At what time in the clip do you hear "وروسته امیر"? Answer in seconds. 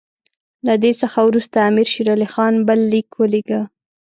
1.27-1.87